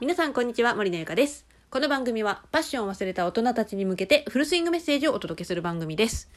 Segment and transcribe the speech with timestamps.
[0.00, 1.46] 皆さんこんにちは森のゆかです。
[1.70, 6.30] この番組はパッションを忘れた大人たちに向けてフルスイングメッセージをお届けする番組です。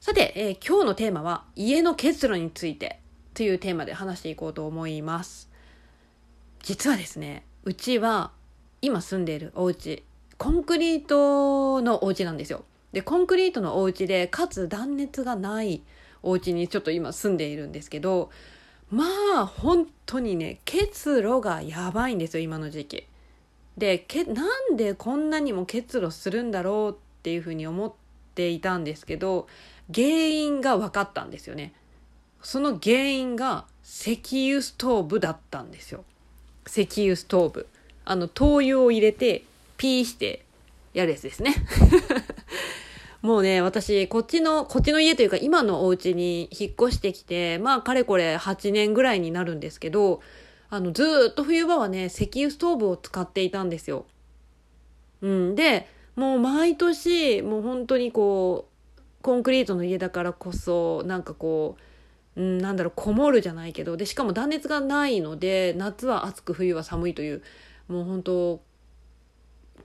[0.00, 3.00] さて、えー、今日のテーマは家の結露について
[3.34, 5.50] というテーマで話していこうと思います。
[6.62, 8.30] 実はですねうちは
[8.80, 10.04] 今住んでいるお家
[10.38, 12.64] コンクリートのお家なんですよ。
[12.92, 15.82] でコンクリートのお家でかつ断熱がない
[16.22, 18.30] お家にちょっと今住んでいるんですけど
[18.90, 19.04] ま
[19.36, 23.06] あ本当にね結露がやばいんですよ今の時期。
[23.76, 27.92] でけなんでこんなにも結露するんだろうっていうふうに思っ
[28.34, 29.46] ていたんですけど
[29.94, 31.72] 原因が分かったんですよね。
[32.42, 36.04] その原因が石油ストーブだったんですよ。
[36.66, 37.66] 石油ストーブ。
[38.04, 39.44] あの灯油を入れて
[39.76, 40.44] ピーして
[40.94, 41.54] やるやつですね。
[43.22, 50.22] もうね、私、こっちの、こっちの家というか、今のお家に引っ越してきて、まあ、かれこれ8年ぐらいになるんですけど、
[50.70, 54.06] あの、ずっと冬場はね、石油ストーブを使っていたんですよ。
[55.20, 55.54] うん。
[55.54, 61.76] で、もう毎年、もう本当にこう、コンクリートの家だからこそ、なんかこ
[62.36, 67.42] う、うん、なんだろう、こもるじゃないけど、で、しかも断熱がないので、夏は暑く冬は寒いという、
[67.88, 68.62] もう本当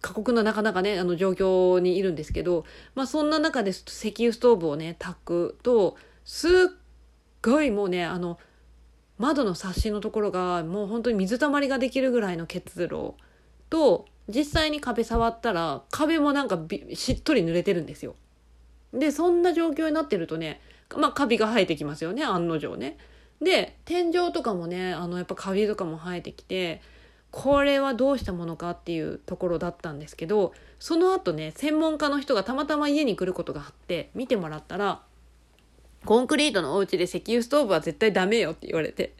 [0.06, 6.52] 過酷ななかなかね、あの状況にいるんですけど、まあそんな中で石油ストーブをね、炊くと、すっ
[7.42, 8.38] ごいもうね、あの、
[9.18, 13.14] 窓のサッシのところがもう本当に水たまりができるぐらいの結露
[13.72, 16.60] と、実際に壁触ったら壁もなんか
[16.94, 18.16] しっとり濡れてるんですよ。
[18.94, 20.62] で、そんな状況になってるとね、
[20.96, 23.00] まあカビが生えてきますよね、案の定ね。
[23.42, 26.84] で、天井とかもね、あのやっぱカビとかも生えてきて、
[27.36, 35.02] これはどうしたものかっていうところだったんですけどその後ね専門家の人がたまたま家に来ることがあって見てもらったら
[36.06, 39.14] コンクリートのお家で石油ストーブは絶対ダメよって言われて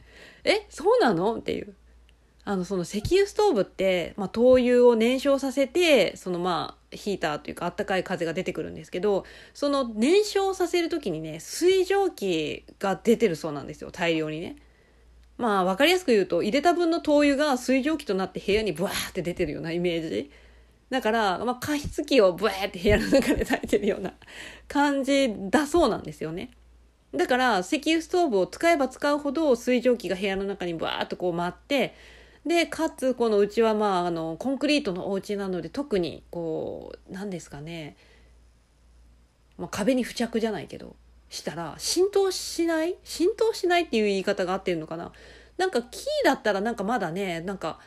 [0.44, 1.74] えそうなのっていう
[2.46, 14.56] あのその石油ストーブって、まあ、灯油を燃焼させてそのまあヒーターというかあったかい風が出てくるんですけどその燃焼させる時にね水蒸気が出てるそうなんですよ大量にね。
[15.38, 20.30] まあ分かりやすく言うと入れた分の灯油が水蒸気となって部屋にブワーって出てるようなイメージ。
[20.88, 24.14] だから、まあ、加湿器をブワーって部屋の中で炊いてるような
[24.68, 26.50] 感じだそうなんですよね。
[27.14, 31.94] だから石油ストーブを使えば使うほど水蒸気が部屋の中にブワーっとこう舞って
[32.44, 37.96] でかつこのうちはまああのコンクリートのお家なので特にこう何ですかね、
[39.58, 40.94] まあ、壁に付着じゃないけど。
[41.28, 42.96] したら浸透しない？
[43.04, 45.12] 浸透しないっていう言い方が合ってるのかな？
[45.56, 47.78] なんか木だったらなんかまだねなんか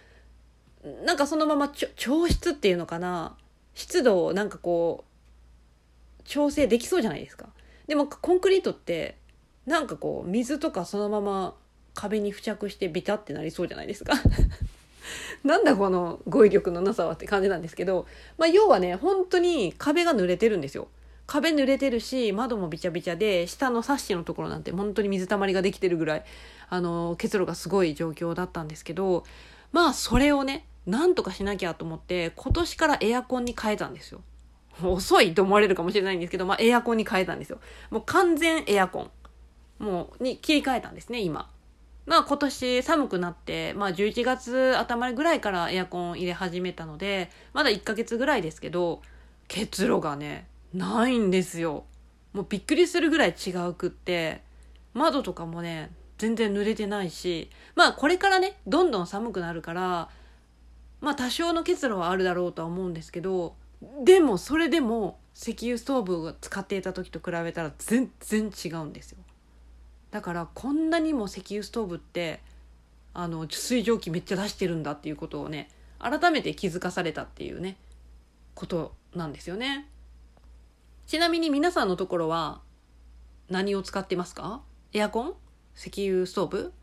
[1.06, 3.36] なんかそのまま調湿っていうのかな？
[3.74, 5.06] 湿度をなんかこ
[6.20, 7.48] う調整できそうじゃないですか？
[7.88, 9.18] でもコンクリートって
[9.66, 11.56] なんかこう水とかそのまま
[11.94, 14.14] 壁に付着してビタってなりそうじゃないですか？
[15.44, 18.06] なんだこの語彙力のなさはって感じなんですけど、
[18.38, 20.88] まあ、要はね本当に壁が濡れてるんですよ。
[21.30, 26.24] 壁濡れてるし窓もびちゃびちゃで下のサッシのところなんて本当に水たまりができてるぐらい
[26.70, 29.24] あの結露がすごい状況だったんですけど
[29.72, 34.22] まあそれをねなんとかしなきゃと思って今年からエアコンに変えたんですよ。
[34.82, 37.60] 遅いと思われるかもしれないんですけど、まあ、エアコンに変えたんですよ。
[37.92, 39.12] もう完全エアコン。
[39.78, 41.50] もう、に切り替えたんですね、今。
[42.06, 49.02] まあ今年寒くなって、まあ11月頭ぐらいからエアコン入れ始めたので、まだ1ヶ月ぐらいですけど、
[49.48, 51.86] 結露がね、ないんですよ
[52.34, 54.44] もうびっくりするぐらい違うくって
[54.94, 60.10] 窓とかもね全然濡れてないしまあこれからねどんどん寒くなるから
[61.02, 63.56] まあ多少の結露はあるだろうとは思うんですけど
[64.04, 69.20] でもそれでも石油ストーブを使っていた時と比べたら全然違うんですよ
[70.12, 72.42] だからこんなにも石油ストーブって
[73.14, 75.70] あの水蒸気めっちゃ出してるんだっていうことをね
[76.00, 77.78] 改めて気づかされたっていうね
[78.56, 79.88] ことなんですよね。
[81.10, 82.62] ちなみに皆さんのところは
[83.50, 84.62] 何を使ってますか？
[84.94, 85.34] エアコン？
[85.76, 86.74] 石油ストーブ？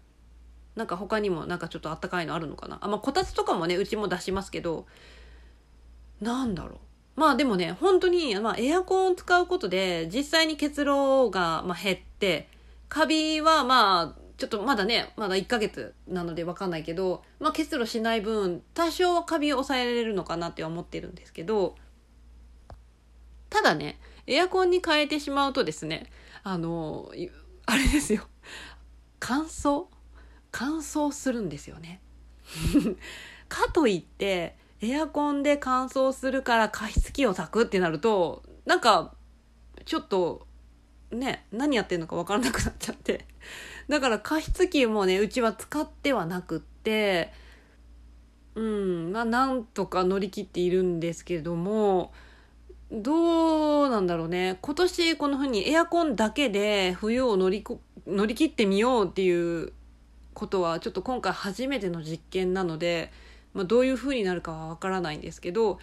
[0.75, 2.79] なんか他にもなんかちょっとあったかいのあるのかな？
[2.81, 4.87] あ、まあ、こたつとかもね、うちも出しますけど、
[6.21, 7.21] なんだろう？
[7.21, 12.49] まあでもね、本当に、まあエアコンを使うことで、実際に結露が、ま、減って、
[12.89, 21.77] カビはまあ、ちょっとまだね、まだ1ヶ月なのでわかんないけど、まあ結露しない分、多少はカビを抑えられるのかなって思ってるんですけど、
[23.51, 26.11] ただね、エアコンに変えてしまうとですね、
[26.43, 27.11] あの、
[27.67, 28.27] あれですよ。
[29.19, 29.87] 乾燥？
[30.51, 32.01] 乾燥するんですよね。
[33.49, 39.15] かといって、エアコンで乾燥するから加湿器を炊くってなると、なんか、
[39.85, 40.47] ちょっと、
[41.11, 43.27] ね、何やってんのかわからなくなっちゃって。
[43.89, 47.33] だから加湿器もねうちは使ってはなくって
[48.55, 52.13] うんまあなんとか乗り切っているんですけれども
[52.93, 54.59] どうなんだろうね。
[54.61, 59.73] 今年このふうにエアコンだけで冬を乗りこ乗り切ってみようっていう
[60.35, 63.11] ことはちょっと今回初めての実験なので、
[63.55, 65.81] まあ、どういう風になるかはわからないんですけど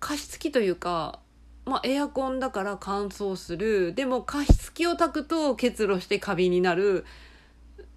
[0.00, 1.20] 加湿器というか、
[1.64, 3.94] まあ、エアコンだから乾燥する。
[3.94, 7.04] でも加湿器を炊くと結露してカビになる。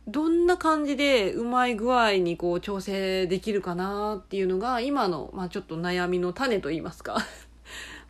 [0.06, 7.18] どんな感じでうまい具合にこう調整できるかなっていうのが今の、まあ、ちょっと悩みの種といいますか。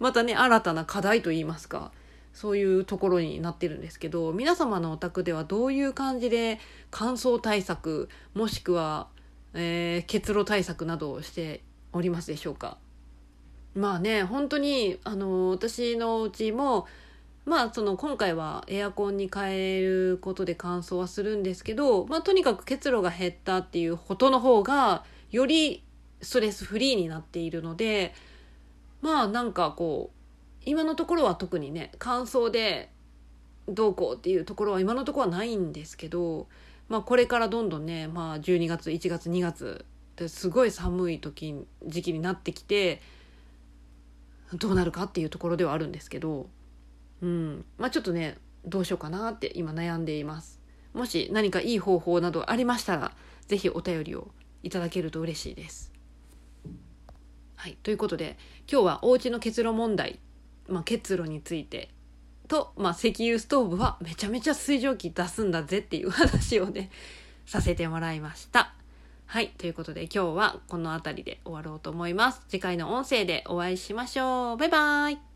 [0.04, 1.94] またね新たな課題といいますか
[2.34, 6.60] そういうところになってるんですけど皆様のお宅ではどういう感じで
[6.92, 9.08] 乾燥対策もしくは、
[9.54, 11.62] えー、結露対策などをして
[11.94, 12.78] おりますでしょうか？
[13.76, 16.86] まあね本当にあの私のうちも
[17.46, 25.82] まあその今回はエアコンに変えることで乾燥はするんですけど、まあ、とにかく結露が減ったっていうことの方がより
[26.22, 28.14] ストレスフリーになっているので
[29.04, 30.18] まあなんかこう
[30.66, 32.90] 今のところは特にね乾燥で
[33.68, 36.48] どうこうっていうところは今のところはないんですけど、
[36.88, 41.54] まあ、これからどんどんね、まあ、12月1月2月ってすごい寒い時
[41.86, 43.02] 時期になってきて
[44.54, 46.48] どうなるかっていうところではあるんですけど、
[47.22, 50.62] うんまあ、ちょっとねどうしようかなって今悩んでいます。
[50.94, 53.12] もし何かいい方法などありましたら
[53.48, 54.30] 是非お便りを
[54.62, 55.93] いただけると嬉しいです。
[57.64, 58.36] はい、ということで
[58.70, 60.20] 今日はおうちの結露問題
[60.68, 61.88] まあ、結露について
[62.50, 66.90] と、まあ、石油ストーブはめちゃめちゃ水蒸気出すんだぜっていう話をね
[67.46, 68.74] させてもらいました。
[69.26, 69.54] はい。
[69.58, 72.42] ということで今日はこの辺りで終わろうと思います。
[72.50, 74.58] 次回の音声でお会いしましょう。
[74.58, 75.33] バイバーイ。